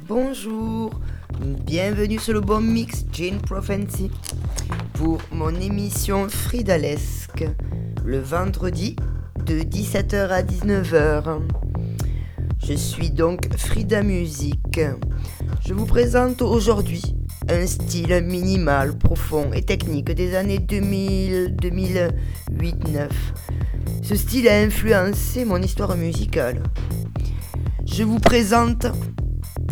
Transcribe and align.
Bonjour, 0.00 0.90
bienvenue 1.38 2.18
sur 2.18 2.32
le 2.32 2.40
bon 2.40 2.60
mix 2.60 3.04
Gene 3.12 3.40
Prophecy 3.40 4.10
pour 4.94 5.18
mon 5.30 5.54
émission 5.54 6.28
Fridalesque 6.28 7.44
le 8.04 8.18
vendredi 8.18 8.96
de 9.46 9.60
17h 9.60 10.28
à 10.28 10.42
19h. 10.42 11.59
Je 12.70 12.76
suis 12.76 13.10
donc 13.10 13.52
Frida 13.56 14.04
Music. 14.04 14.80
Je 15.66 15.74
vous 15.74 15.86
présente 15.86 16.40
aujourd'hui 16.40 17.02
un 17.48 17.66
style 17.66 18.22
minimal, 18.22 18.96
profond 18.96 19.52
et 19.52 19.62
technique 19.62 20.12
des 20.12 20.36
années 20.36 20.60
2000-2008-9. 20.60 22.12
Ce 24.04 24.14
style 24.14 24.48
a 24.48 24.60
influencé 24.60 25.44
mon 25.44 25.60
histoire 25.60 25.96
musicale. 25.96 26.62
Je 27.86 28.04
vous 28.04 28.20
présente 28.20 28.86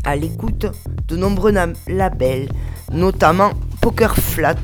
à 0.03 0.17
l'écoute 0.17 0.67
de 1.07 1.17
nombreux 1.17 1.55
labels, 1.87 2.49
notamment 2.91 3.53
Poker 3.81 4.17
Flat, 4.17 4.57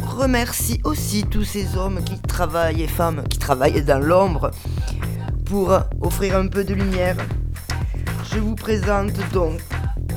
remercie 0.05 0.79
aussi 0.83 1.23
tous 1.23 1.43
ces 1.43 1.77
hommes 1.77 2.03
qui 2.03 2.19
travaillent 2.19 2.83
et 2.83 2.87
femmes 2.87 3.23
qui 3.29 3.37
travaillent 3.37 3.83
dans 3.83 3.99
l'ombre 3.99 4.49
pour 5.45 5.79
offrir 6.01 6.35
un 6.37 6.47
peu 6.47 6.63
de 6.63 6.73
lumière. 6.73 7.17
Je 8.31 8.39
vous 8.39 8.55
présente 8.55 9.13
donc 9.31 9.59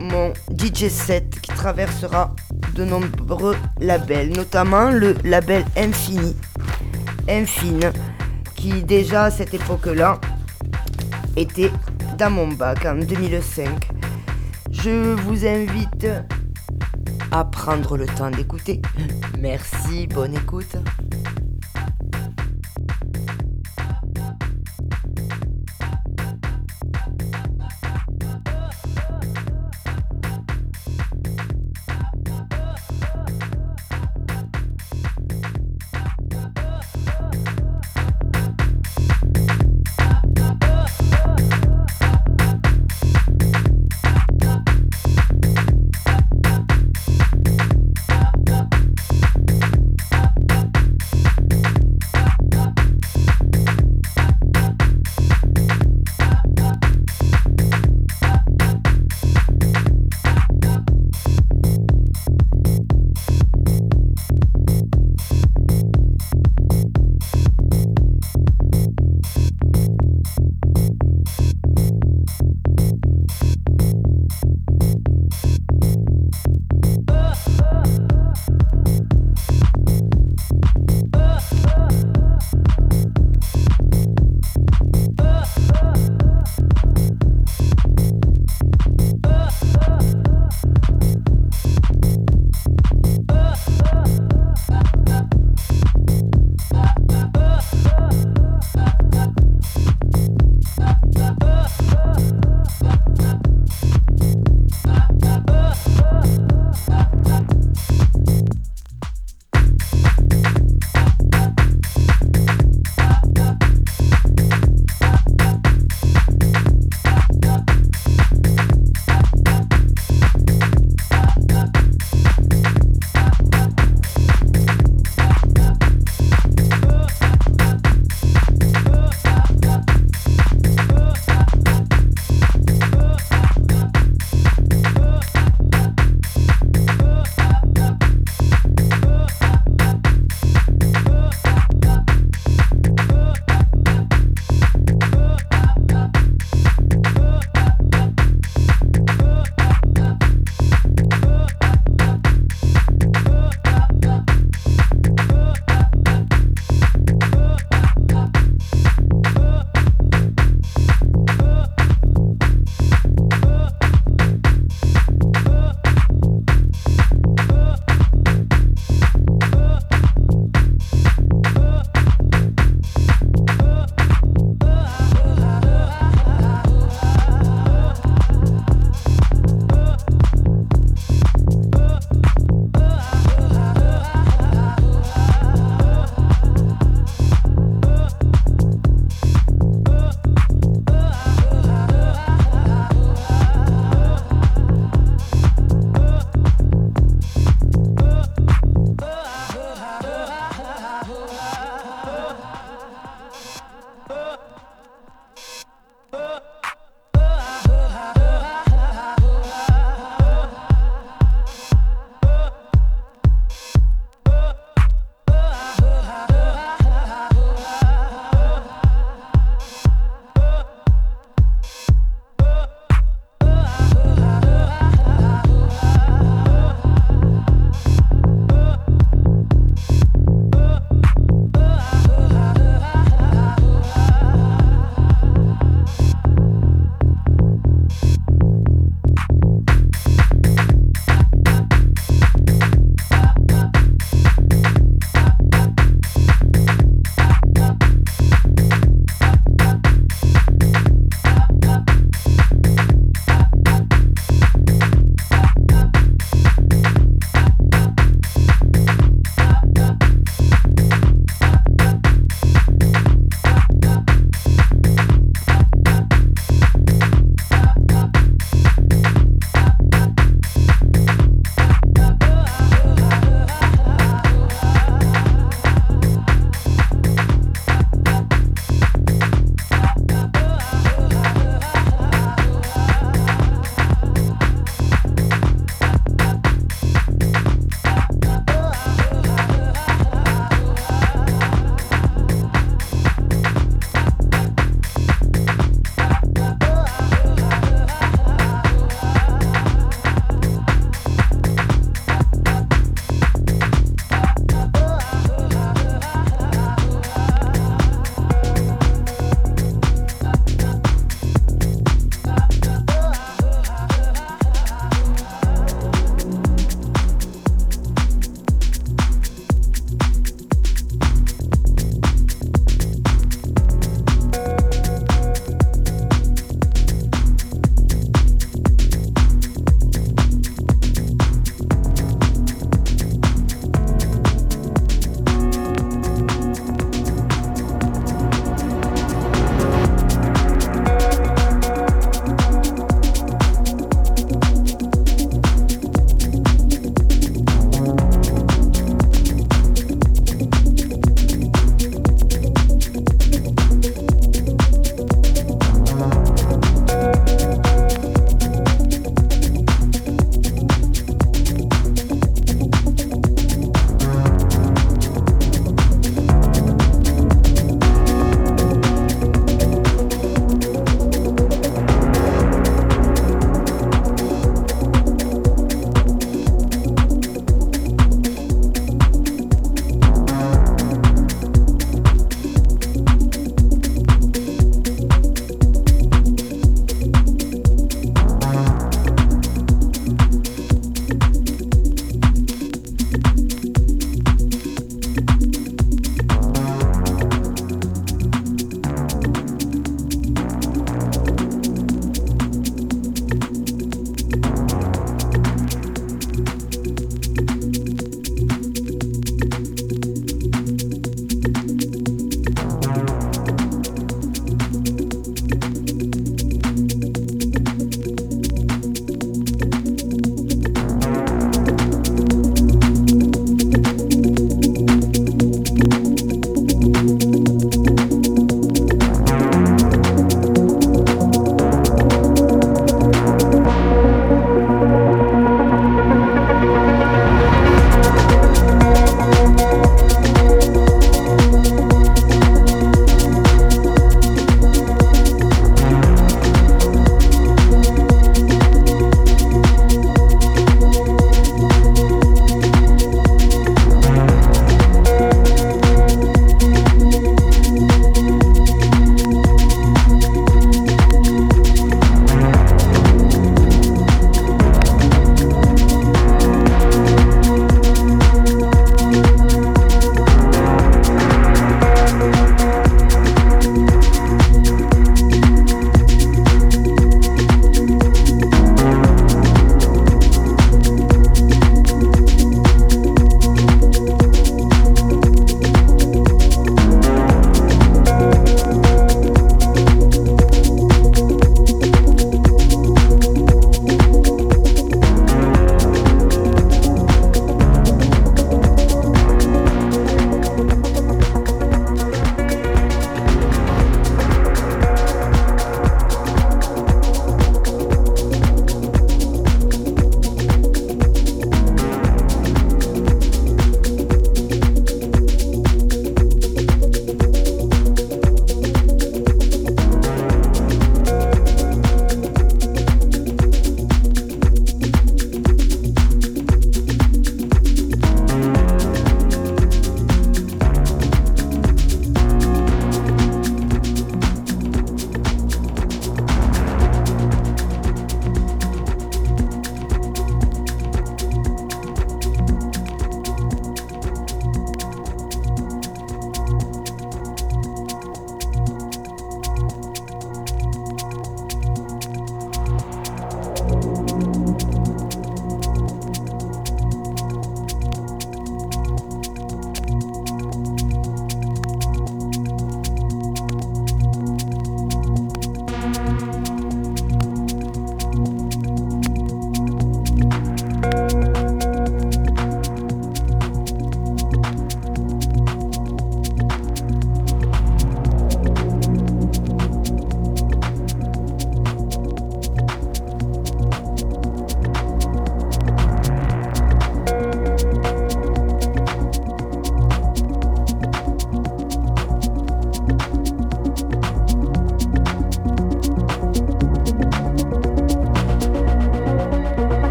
mon 0.00 0.32
DJ 0.58 0.88
set 0.88 1.40
qui 1.40 1.52
traversera 1.52 2.34
de 2.74 2.84
nombreux 2.84 3.56
labels, 3.80 4.30
notamment 4.30 4.90
le 4.90 5.14
label 5.24 5.64
Infini, 5.76 6.36
Infine, 7.28 7.92
qui 8.56 8.82
déjà 8.82 9.24
à 9.24 9.30
cette 9.30 9.54
époque-là 9.54 10.20
était 11.36 11.70
dans 12.18 12.30
mon 12.30 12.48
bac 12.48 12.84
en 12.86 12.96
2005. 12.96 13.90
Je 14.70 15.14
vous 15.14 15.46
invite 15.46 16.06
à 17.30 17.44
prendre 17.44 17.96
le 17.96 18.06
temps 18.06 18.30
d'écouter. 18.30 18.80
Merci, 19.38 20.06
bonne 20.06 20.34
écoute. 20.34 20.76